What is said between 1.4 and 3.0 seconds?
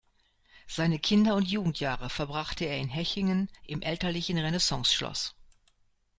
Jugendjahre verbrachte er in